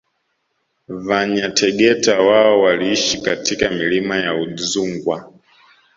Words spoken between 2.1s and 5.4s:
wao waliishi katika milima ya Udzungwa